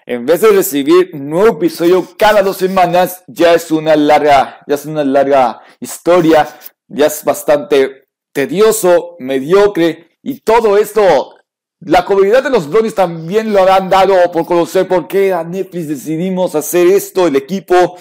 En 0.09 0.25
vez 0.25 0.41
de 0.41 0.49
recibir 0.49 1.11
un 1.13 1.29
nuevo 1.29 1.57
episodio 1.57 2.03
cada 2.17 2.41
dos 2.41 2.57
semanas, 2.57 3.23
ya 3.27 3.53
es 3.53 3.69
una 3.69 3.95
larga, 3.95 4.59
ya 4.65 4.73
es 4.73 4.87
una 4.87 5.03
larga 5.03 5.61
historia, 5.79 6.49
ya 6.87 7.05
es 7.05 7.23
bastante 7.23 8.07
tedioso, 8.33 9.17
mediocre 9.19 10.17
y 10.23 10.39
todo 10.39 10.79
esto. 10.79 11.35
La 11.81 12.05
comunidad 12.05 12.41
de 12.41 12.49
los 12.49 12.71
drones 12.71 12.95
también 12.95 13.53
lo 13.53 13.71
han 13.71 13.87
dado 13.87 14.31
por 14.31 14.47
conocer 14.47 14.87
por 14.87 15.07
qué 15.07 15.31
a 15.31 15.43
Netflix 15.43 15.87
decidimos 15.87 16.55
hacer 16.55 16.87
esto, 16.87 17.27
el 17.27 17.35
equipo. 17.35 17.95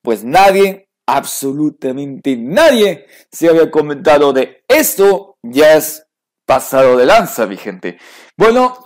Pues 0.00 0.24
nadie, 0.24 0.88
absolutamente 1.06 2.38
nadie 2.38 3.04
se 3.30 3.50
había 3.50 3.70
comentado 3.70 4.32
de 4.32 4.64
esto. 4.66 5.36
Ya 5.42 5.74
es 5.74 6.06
pasado 6.46 6.96
de 6.96 7.04
lanza, 7.04 7.46
mi 7.46 7.58
gente. 7.58 7.98
Bueno, 8.34 8.83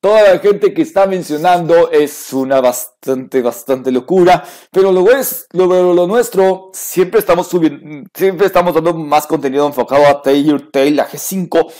Toda 0.00 0.22
la 0.22 0.38
gente 0.38 0.72
que 0.72 0.80
está 0.80 1.06
mencionando 1.06 1.90
es 1.90 2.32
una 2.32 2.62
bastante, 2.62 3.42
bastante 3.42 3.92
locura, 3.92 4.42
pero 4.70 4.92
lo 4.92 5.10
es, 5.10 5.46
lo, 5.52 5.66
lo 5.92 6.06
nuestro, 6.06 6.70
siempre 6.72 7.20
estamos 7.20 7.48
subiendo, 7.48 8.08
siempre 8.14 8.46
estamos 8.46 8.72
dando 8.72 8.94
más 8.94 9.26
contenido 9.26 9.66
enfocado 9.66 10.06
a 10.06 10.22
Taylor 10.22 10.70
Tail, 10.70 10.96
la 10.96 11.06
G5, 11.06 11.70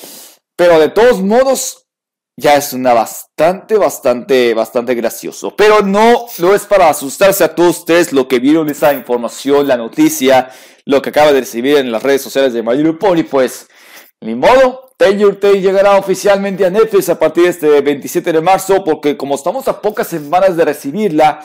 pero 0.55 0.79
de 0.79 0.91
todos 0.91 1.23
modos, 1.23 1.87
ya 2.37 2.57
es 2.57 2.75
una 2.75 2.93
bastante, 2.93 3.79
bastante, 3.79 4.53
bastante 4.53 4.95
gracioso. 4.95 5.57
Pero 5.57 5.81
no 5.81 6.27
lo 6.39 6.55
es 6.55 6.67
para 6.67 6.91
asustarse 6.91 7.43
a 7.43 7.55
todos 7.55 7.79
ustedes 7.79 8.13
lo 8.13 8.29
que 8.29 8.39
vieron 8.39 8.69
esa 8.69 8.93
información, 8.93 9.67
la 9.67 9.79
noticia, 9.79 10.51
lo 10.85 11.01
que 11.01 11.09
acaba 11.09 11.33
de 11.33 11.41
recibir 11.41 11.79
en 11.79 11.91
las 11.91 12.03
redes 12.03 12.21
sociales 12.21 12.53
de 12.53 12.63
My 12.63 12.77
Little 12.77 12.95
Pony, 12.95 13.23
pues, 13.23 13.67
ni 14.21 14.35
modo, 14.35 14.90
Taylor 15.01 15.35
Tay 15.37 15.63
llegará 15.63 15.97
oficialmente 15.97 16.67
a 16.67 16.69
Netflix 16.69 17.09
a 17.09 17.19
partir 17.19 17.45
de 17.45 17.49
este 17.49 17.81
27 17.81 18.35
de 18.35 18.43
marzo 18.43 18.85
porque 18.85 19.17
como 19.17 19.35
estamos 19.35 19.67
a 19.67 19.81
pocas 19.81 20.07
semanas 20.07 20.59
de 20.59 20.65
recibirla, 20.67 21.41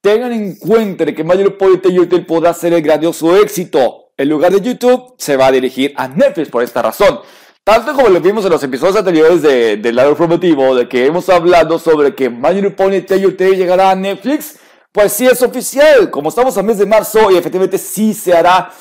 tengan 0.00 0.30
en 0.30 0.54
cuenta 0.54 1.04
que 1.12 1.24
Mayor 1.24 1.58
Pony 1.58 1.78
Taylor 1.82 2.08
Tay 2.08 2.20
podrá 2.20 2.54
ser 2.54 2.74
el 2.74 2.82
grandioso 2.82 3.36
éxito. 3.36 4.12
En 4.16 4.28
lugar 4.28 4.52
de 4.52 4.60
YouTube, 4.60 5.16
se 5.18 5.36
va 5.36 5.48
a 5.48 5.50
dirigir 5.50 5.92
a 5.96 6.06
Netflix 6.06 6.48
por 6.48 6.62
esta 6.62 6.80
razón. 6.80 7.18
Tanto 7.64 7.92
como 7.92 8.08
lo 8.08 8.20
vimos 8.20 8.44
en 8.44 8.52
los 8.52 8.62
episodios 8.62 8.94
anteriores 8.94 9.42
de, 9.42 9.76
del 9.76 9.96
lado 9.96 10.14
promotivo, 10.14 10.76
de 10.76 10.88
que 10.88 11.06
hemos 11.06 11.28
hablado 11.28 11.80
sobre 11.80 12.14
que 12.14 12.30
Mayor 12.30 12.76
Pony 12.76 13.00
Taylor 13.04 13.32
Tay 13.36 13.56
llegará 13.56 13.90
a 13.90 13.96
Netflix, 13.96 14.60
pues 14.98 15.12
sí 15.12 15.28
es 15.28 15.40
oficial, 15.42 16.10
como 16.10 16.28
estamos 16.28 16.58
a 16.58 16.62
mes 16.64 16.76
de 16.76 16.84
marzo 16.84 17.30
y 17.30 17.36
efectivamente 17.36 17.78
sí 17.78 18.12
se 18.12 18.34
hará 18.34 18.72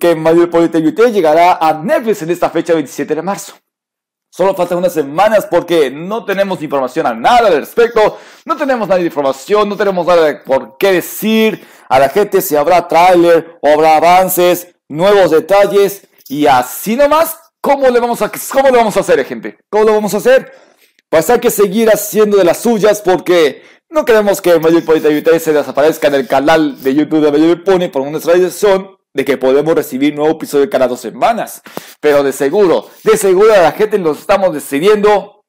que 0.00 0.14
Mario 0.14 0.48
Polite 0.48 0.80
YouTube 0.80 1.12
llegará 1.12 1.58
a 1.60 1.74
Netflix 1.74 2.22
en 2.22 2.30
esta 2.30 2.48
fecha 2.48 2.72
27 2.72 3.14
de 3.14 3.20
marzo. 3.20 3.52
Solo 4.30 4.54
faltan 4.54 4.78
unas 4.78 4.94
semanas 4.94 5.46
porque 5.50 5.90
no 5.90 6.24
tenemos 6.24 6.62
información 6.62 7.06
a 7.06 7.12
nada 7.12 7.48
al 7.48 7.58
respecto, 7.58 8.16
no 8.46 8.56
tenemos 8.56 8.88
nada 8.88 8.98
de 8.98 9.04
información, 9.04 9.68
no 9.68 9.76
tenemos 9.76 10.06
nada 10.06 10.24
de 10.24 10.36
por 10.36 10.78
qué 10.78 10.92
decir 10.92 11.62
a 11.90 11.98
la 11.98 12.08
gente 12.08 12.40
si 12.40 12.56
habrá 12.56 12.88
tráiler 12.88 13.58
o 13.60 13.68
habrá 13.68 13.98
avances, 13.98 14.68
nuevos 14.88 15.30
detalles 15.30 16.08
y 16.26 16.46
así 16.46 16.96
nomás, 16.96 17.36
¿cómo 17.60 17.90
le 17.90 18.00
vamos 18.00 18.22
a, 18.22 18.32
cómo 18.50 18.70
le 18.70 18.78
vamos 18.78 18.96
a 18.96 19.00
hacer, 19.00 19.22
gente? 19.26 19.58
¿Cómo 19.68 19.84
lo 19.84 19.92
vamos 19.92 20.14
a 20.14 20.16
hacer? 20.16 20.54
Pues 21.10 21.28
hay 21.28 21.38
que 21.38 21.50
seguir 21.50 21.90
haciendo 21.90 22.38
de 22.38 22.44
las 22.44 22.62
suyas 22.62 23.02
porque 23.02 23.75
no 23.90 24.04
queremos 24.04 24.40
que 24.40 24.58
Major 24.58 24.84
Pony 24.84 25.00
TV 25.00 25.40
se 25.40 25.52
desaparezca 25.52 26.08
en 26.08 26.14
el 26.14 26.28
canal 26.28 26.82
de 26.82 26.94
YouTube 26.94 27.24
de 27.24 27.32
Major 27.32 27.64
Pony 27.64 27.88
por 27.90 28.02
una 28.02 28.20
tradición 28.20 28.96
de 29.14 29.24
que 29.24 29.38
podemos 29.38 29.74
recibir 29.74 30.14
nuevo 30.14 30.32
episodio 30.32 30.68
cada 30.68 30.88
dos 30.88 31.00
semanas. 31.00 31.62
Pero 32.00 32.22
de 32.22 32.32
seguro, 32.32 32.90
de 33.02 33.16
seguro 33.16 33.54
a 33.54 33.62
la 33.62 33.72
gente 33.72 33.98
nos 33.98 34.18
estamos 34.18 34.52
decidiendo, 34.52 35.42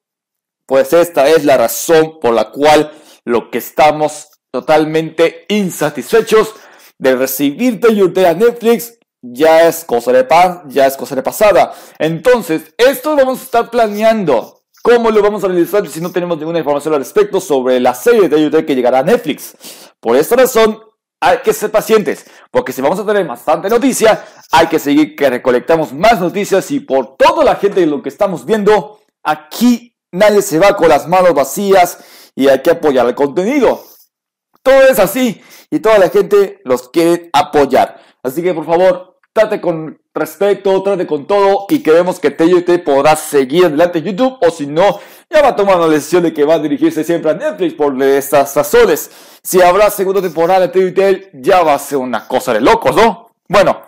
pues 0.66 0.92
esta 0.92 1.28
es 1.28 1.44
la 1.44 1.58
razón 1.58 2.18
por 2.20 2.32
la 2.32 2.50
cual 2.50 2.92
lo 3.24 3.50
que 3.50 3.58
estamos 3.58 4.28
totalmente 4.50 5.44
insatisfechos 5.48 6.54
de 6.98 7.16
recibir 7.16 7.78
de 7.78 8.26
a 8.26 8.34
Netflix 8.34 8.98
ya 9.20 9.68
es 9.68 9.84
cosa 9.84 10.12
de 10.12 10.24
paz, 10.24 10.62
ya 10.68 10.86
es 10.86 10.96
cosa 10.96 11.14
de 11.14 11.22
pasada. 11.22 11.74
Entonces, 11.98 12.74
esto 12.78 13.10
lo 13.10 13.16
vamos 13.16 13.40
a 13.40 13.44
estar 13.44 13.70
planeando 13.70 14.57
¿Cómo 14.88 15.10
lo 15.10 15.20
vamos 15.20 15.44
a 15.44 15.48
realizar 15.48 15.86
si 15.86 16.00
no 16.00 16.10
tenemos 16.10 16.38
ninguna 16.38 16.60
información 16.60 16.94
al 16.94 17.00
respecto 17.00 17.42
sobre 17.42 17.78
la 17.78 17.92
serie 17.92 18.26
de 18.26 18.40
YouTube 18.40 18.64
que 18.64 18.74
llegará 18.74 19.00
a 19.00 19.02
Netflix? 19.02 19.54
Por 20.00 20.16
esta 20.16 20.34
razón, 20.34 20.80
hay 21.20 21.40
que 21.44 21.52
ser 21.52 21.70
pacientes, 21.70 22.24
porque 22.50 22.72
si 22.72 22.80
vamos 22.80 22.98
a 22.98 23.04
tener 23.04 23.26
bastante 23.26 23.68
noticia, 23.68 24.24
hay 24.50 24.66
que 24.68 24.78
seguir 24.78 25.14
que 25.14 25.28
recolectamos 25.28 25.92
más 25.92 26.18
noticias 26.22 26.70
y 26.70 26.80
por 26.80 27.18
toda 27.18 27.44
la 27.44 27.56
gente 27.56 27.80
de 27.80 27.86
lo 27.86 28.00
que 28.00 28.08
estamos 28.08 28.46
viendo, 28.46 28.98
aquí 29.22 29.94
nadie 30.10 30.40
se 30.40 30.58
va 30.58 30.74
con 30.74 30.88
las 30.88 31.06
manos 31.06 31.34
vacías 31.34 31.98
y 32.34 32.48
hay 32.48 32.62
que 32.62 32.70
apoyar 32.70 33.06
el 33.06 33.14
contenido. 33.14 33.84
Todo 34.62 34.80
es 34.88 34.98
así 34.98 35.42
y 35.70 35.80
toda 35.80 35.98
la 35.98 36.08
gente 36.08 36.62
los 36.64 36.88
quiere 36.88 37.28
apoyar. 37.34 38.00
Así 38.22 38.42
que 38.42 38.54
por 38.54 38.64
favor, 38.64 39.18
trate 39.34 39.60
con 39.60 40.00
respecto, 40.18 40.82
trate 40.82 41.06
con 41.06 41.26
todo 41.26 41.66
y 41.68 41.80
queremos 41.80 42.20
que 42.20 42.30
TYT 42.30 42.84
podrá 42.84 43.16
seguir 43.16 43.66
adelante 43.66 43.98
en 43.98 44.06
YouTube 44.06 44.38
o 44.40 44.50
si 44.50 44.66
no, 44.66 44.98
ya 45.30 45.42
va 45.42 45.56
tomar 45.56 45.78
la 45.78 45.88
decisión 45.88 46.22
de 46.22 46.32
que 46.32 46.44
va 46.44 46.54
a 46.54 46.58
dirigirse 46.58 47.04
siempre 47.04 47.30
a 47.30 47.34
Netflix 47.34 47.74
por 47.74 48.02
estas 48.02 48.54
razones. 48.54 49.10
Si 49.42 49.60
habrá 49.60 49.90
segunda 49.90 50.22
temporada 50.22 50.66
de 50.66 50.68
TYT, 50.68 51.30
ya 51.34 51.62
va 51.62 51.74
a 51.74 51.78
ser 51.78 51.98
una 51.98 52.26
cosa 52.26 52.52
de 52.54 52.60
locos, 52.60 52.96
¿no? 52.96 53.30
Bueno, 53.48 53.87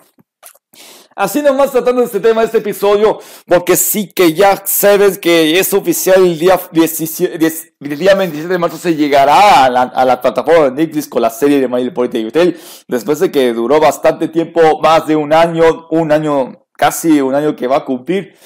Así 1.17 1.43
nomás 1.43 1.73
tratando 1.73 2.03
este 2.05 2.21
tema, 2.21 2.45
este 2.45 2.59
episodio, 2.59 3.19
porque 3.45 3.77
sí 3.77 4.07
que 4.13 4.33
ya 4.33 4.63
sabes 4.65 5.19
que 5.19 5.59
es 5.59 5.75
oficial 5.75 6.23
el 6.25 6.39
día, 6.39 6.59
17, 6.71 7.35
el 7.81 7.99
día 7.99 8.15
27 8.15 8.49
de 8.49 8.59
marzo 8.59 8.77
se 8.77 8.95
llegará 8.95 9.65
a 9.65 9.71
la, 9.71 9.83
a 9.83 10.05
la 10.05 10.21
plataforma 10.21 10.71
de 10.71 10.71
Netflix 10.71 11.09
con 11.09 11.23
la 11.23 11.31
serie 11.31 11.59
de 11.61 11.67
My 11.67 11.83
Little 11.83 11.93
Pony 11.93 12.29
Hotel, 12.29 12.57
después 12.87 13.19
de 13.19 13.33
que 13.33 13.53
duró 13.53 13.81
bastante 13.81 14.29
tiempo, 14.29 14.81
más 14.81 15.09
de 15.09 15.17
un 15.17 15.33
año, 15.33 15.89
un 15.91 16.13
año, 16.13 16.65
casi 16.77 17.21
un 17.21 17.35
año 17.35 17.57
que 17.57 17.67
va 17.67 17.79
a 17.79 17.85
cumplir, 17.85 18.37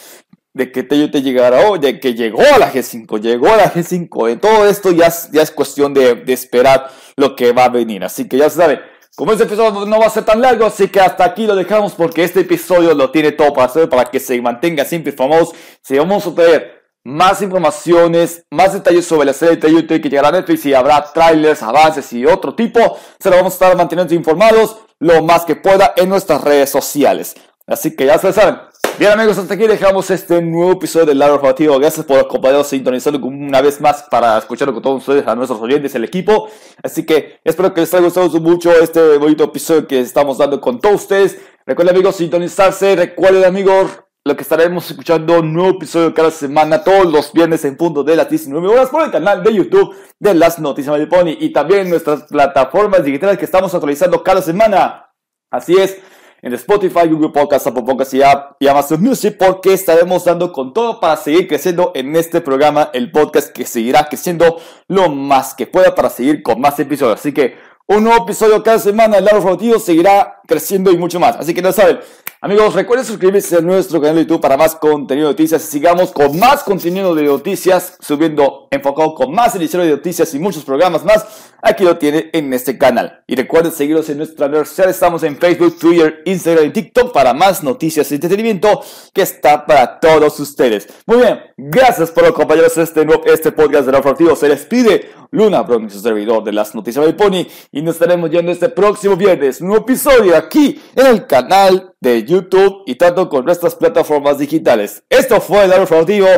de 0.54 0.72
que 0.72 0.82
te, 0.84 1.06
te 1.08 1.20
llegará, 1.20 1.68
o 1.68 1.76
de 1.76 2.00
que 2.00 2.14
llegó 2.14 2.40
a 2.40 2.58
la 2.58 2.72
G5, 2.72 3.20
llegó 3.20 3.52
a 3.52 3.56
la 3.58 3.72
G5, 3.74 4.30
en 4.30 4.40
todo 4.40 4.66
esto 4.66 4.90
ya, 4.90 5.08
es 5.08 5.50
cuestión 5.50 5.92
de, 5.92 6.14
de 6.14 6.32
esperar 6.32 6.90
lo 7.16 7.36
que 7.36 7.52
va 7.52 7.66
a 7.66 7.68
venir, 7.68 8.04
así 8.04 8.26
que 8.26 8.38
ya 8.38 8.48
se 8.48 8.56
sabe. 8.56 8.93
Como 9.16 9.30
este 9.30 9.44
episodio 9.44 9.86
no 9.86 10.00
va 10.00 10.06
a 10.06 10.10
ser 10.10 10.24
tan 10.24 10.40
largo, 10.40 10.66
así 10.66 10.88
que 10.88 10.98
hasta 10.98 11.24
aquí 11.24 11.46
lo 11.46 11.54
dejamos 11.54 11.94
porque 11.94 12.24
este 12.24 12.40
episodio 12.40 12.94
lo 12.94 13.12
tiene 13.12 13.30
todo 13.30 13.52
para 13.52 13.66
hacer 13.66 13.88
para 13.88 14.06
que 14.06 14.18
se 14.18 14.42
mantenga 14.42 14.84
siempre 14.84 15.12
famoso. 15.12 15.52
Si 15.82 15.96
vamos 15.96 16.26
a 16.26 16.34
tener 16.34 16.82
más 17.04 17.40
informaciones, 17.40 18.44
más 18.50 18.72
detalles 18.72 19.06
sobre 19.06 19.26
la 19.26 19.32
serie 19.32 19.56
de 19.56 19.70
YouTube 19.70 20.00
que 20.00 20.08
llegará 20.08 20.28
a 20.28 20.32
Netflix 20.32 20.66
y 20.66 20.74
habrá 20.74 21.12
trailers, 21.12 21.62
avances 21.62 22.12
y 22.12 22.26
otro 22.26 22.56
tipo, 22.56 22.98
se 23.20 23.30
lo 23.30 23.36
vamos 23.36 23.52
a 23.52 23.54
estar 23.54 23.76
manteniendo 23.76 24.14
informados 24.14 24.78
lo 24.98 25.22
más 25.22 25.44
que 25.44 25.54
pueda 25.54 25.92
en 25.96 26.08
nuestras 26.08 26.42
redes 26.42 26.70
sociales. 26.70 27.36
Así 27.68 27.94
que 27.94 28.06
ya 28.06 28.18
se 28.18 28.32
saben, 28.32 28.56
Bien 28.96 29.10
amigos, 29.10 29.36
hasta 29.38 29.54
aquí 29.54 29.66
dejamos 29.66 30.08
este 30.10 30.40
nuevo 30.40 30.70
episodio 30.72 31.06
del 31.06 31.18
Lado 31.18 31.34
Informativo. 31.34 31.76
Gracias 31.80 32.06
por 32.06 32.20
acompañarnos 32.20 32.68
sintonizando 32.68 33.18
una 33.26 33.60
vez 33.60 33.80
más 33.80 34.04
para 34.08 34.38
escucharlo 34.38 34.72
con 34.72 34.84
todos 34.84 34.98
ustedes, 35.00 35.26
a 35.26 35.34
nuestros 35.34 35.60
oyentes, 35.60 35.92
el 35.96 36.04
equipo. 36.04 36.48
Así 36.80 37.04
que 37.04 37.40
espero 37.42 37.74
que 37.74 37.80
les 37.80 37.92
haya 37.92 38.04
gustado 38.04 38.28
mucho 38.40 38.70
este 38.70 39.18
bonito 39.18 39.42
episodio 39.42 39.88
que 39.88 39.98
estamos 39.98 40.38
dando 40.38 40.60
con 40.60 40.80
todos 40.80 41.02
ustedes. 41.02 41.38
Recuerden 41.66 41.96
amigos, 41.96 42.14
sintonizarse. 42.16 42.94
Recuerden 42.94 43.44
amigos, 43.44 43.90
lo 44.24 44.36
que 44.36 44.42
estaremos 44.42 44.88
escuchando 44.88 45.40
un 45.40 45.52
nuevo 45.52 45.70
episodio 45.70 46.14
cada 46.14 46.30
semana, 46.30 46.84
todos 46.84 47.10
los 47.10 47.32
viernes 47.32 47.64
en 47.64 47.76
punto 47.76 48.04
de 48.04 48.14
las 48.14 48.30
19 48.30 48.68
horas 48.68 48.90
por 48.90 49.02
el 49.02 49.10
canal 49.10 49.42
de 49.42 49.54
YouTube 49.54 49.92
de 50.20 50.34
las 50.34 50.60
Noticias 50.60 50.96
de 50.96 51.08
Pony 51.08 51.36
y 51.40 51.52
también 51.52 51.90
nuestras 51.90 52.22
plataformas 52.24 53.02
digitales 53.02 53.38
que 53.38 53.44
estamos 53.44 53.74
actualizando 53.74 54.22
cada 54.22 54.40
semana. 54.40 55.10
Así 55.50 55.74
es, 55.76 55.98
en 56.44 56.52
Spotify, 56.52 57.08
Google 57.08 57.30
Podcast, 57.30 57.66
Apple 57.66 57.84
Podcast 57.84 58.12
y, 58.12 58.20
y 58.58 58.68
Amazon 58.68 59.02
Music 59.02 59.36
porque 59.38 59.72
estaremos 59.72 60.26
dando 60.26 60.52
con 60.52 60.74
todo 60.74 61.00
para 61.00 61.16
seguir 61.16 61.48
creciendo 61.48 61.90
en 61.94 62.14
este 62.16 62.42
programa, 62.42 62.90
el 62.92 63.10
podcast 63.10 63.50
que 63.50 63.64
seguirá 63.64 64.06
creciendo 64.10 64.60
lo 64.86 65.08
más 65.08 65.54
que 65.54 65.66
pueda 65.66 65.94
para 65.94 66.10
seguir 66.10 66.42
con 66.42 66.60
más 66.60 66.78
episodios. 66.78 67.18
Así 67.18 67.32
que 67.32 67.56
un 67.86 68.04
nuevo 68.04 68.24
episodio 68.24 68.62
cada 68.62 68.78
semana, 68.78 69.16
el 69.16 69.24
lado 69.24 69.38
informativo 69.38 69.78
seguirá 69.78 70.40
creciendo 70.46 70.90
y 70.90 70.98
mucho 70.98 71.18
más. 71.18 71.36
Así 71.36 71.54
que 71.54 71.62
no 71.62 71.72
saben, 71.72 71.98
Amigos, 72.44 72.74
recuerden 72.74 73.06
suscribirse 73.06 73.56
a 73.56 73.62
nuestro 73.62 74.02
canal 74.02 74.16
de 74.16 74.26
YouTube 74.26 74.42
para 74.42 74.58
más 74.58 74.76
contenido 74.76 75.28
de 75.28 75.32
noticias 75.32 75.64
y 75.64 75.66
sigamos 75.66 76.12
con 76.12 76.38
más 76.38 76.62
contenido 76.62 77.14
de 77.14 77.22
noticias, 77.22 77.96
subiendo 78.00 78.68
enfocado 78.70 79.14
con 79.14 79.32
más 79.32 79.54
ediciones 79.54 79.88
de 79.88 79.96
noticias 79.96 80.34
y 80.34 80.38
muchos 80.38 80.62
programas 80.62 81.06
más. 81.06 81.24
Aquí 81.62 81.84
lo 81.84 81.96
tiene 81.96 82.28
en 82.34 82.52
este 82.52 82.76
canal. 82.76 83.24
Y 83.26 83.34
recuerden 83.34 83.72
seguirnos 83.72 84.10
en 84.10 84.18
nuestra 84.18 84.46
red 84.48 84.66
social. 84.66 84.90
Estamos 84.90 85.22
en 85.22 85.38
Facebook, 85.38 85.78
Twitter, 85.78 86.20
Instagram 86.26 86.66
y 86.66 86.70
TikTok 86.70 87.14
para 87.14 87.32
más 87.32 87.62
noticias 87.62 88.12
y 88.12 88.16
entretenimiento 88.16 88.82
que 89.14 89.22
está 89.22 89.64
para 89.64 89.98
todos 89.98 90.38
ustedes. 90.38 90.86
Muy 91.06 91.16
bien, 91.16 91.40
gracias 91.56 92.10
por 92.10 92.26
acompañarnos 92.26 92.76
este, 92.76 93.06
este 93.24 93.52
podcast 93.52 93.86
de 93.86 93.92
la 93.92 93.98
Deportivo. 93.98 94.36
Se 94.36 94.50
les 94.50 94.66
pide 94.66 95.08
Luna 95.30 95.62
Bronx, 95.62 95.94
su 95.94 96.00
servidor 96.00 96.44
de 96.44 96.52
las 96.52 96.74
noticias 96.74 97.06
de 97.06 97.14
Pony. 97.14 97.46
Y 97.72 97.80
nos 97.80 97.94
estaremos 97.94 98.28
viendo 98.28 98.52
este 98.52 98.68
próximo 98.68 99.16
viernes. 99.16 99.62
Un 99.62 99.68
nuevo 99.68 99.84
episodio 99.84 100.36
aquí 100.36 100.78
en 100.94 101.06
el 101.06 101.26
canal 101.26 101.93
de 102.04 102.22
YouTube 102.22 102.82
y 102.86 102.94
tanto 102.94 103.28
con 103.28 103.44
nuestras 103.44 103.74
plataformas 103.74 104.38
digitales. 104.38 105.02
Esto 105.08 105.40
fue 105.40 105.64
el 105.64 105.72
Informativo 105.80 106.28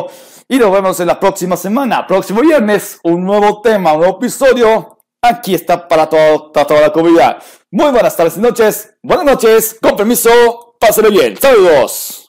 y 0.47 0.57
nos 0.57 0.71
vemos 0.71 0.99
en 0.99 1.07
la 1.07 1.19
próxima 1.19 1.57
semana, 1.57 2.07
próximo 2.07 2.41
viernes, 2.41 2.99
un 3.03 3.25
nuevo 3.25 3.61
tema, 3.61 3.93
un 3.93 3.99
nuevo 3.99 4.17
episodio. 4.17 4.97
Aquí 5.21 5.53
está 5.53 5.87
para, 5.87 6.07
todo, 6.07 6.51
para 6.51 6.65
toda 6.65 6.81
la 6.81 6.93
comunidad. 6.93 7.43
Muy 7.69 7.91
buenas 7.91 8.15
tardes 8.15 8.37
y 8.37 8.39
noches, 8.39 8.95
buenas 9.03 9.25
noches, 9.25 9.77
con 9.81 9.95
permiso, 9.97 10.75
pásenlo 10.79 11.11
bien, 11.11 11.35
saludos. 11.37 12.26